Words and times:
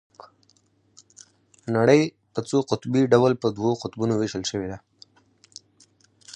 نړۍ 1.75 2.01
په 2.33 2.39
څو 2.49 2.57
قطبي 2.69 3.01
ډول 3.13 3.33
په 3.41 3.47
دوو 3.57 3.71
قطبونو 3.81 4.13
ويشل 4.17 4.43
شوې 4.51 4.67
ده. 4.71 4.77